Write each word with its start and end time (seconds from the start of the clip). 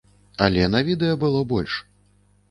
Але 0.45 0.63
на 0.75 0.79
відэа 0.87 1.17
было 1.23 1.43
больш. 1.51 1.75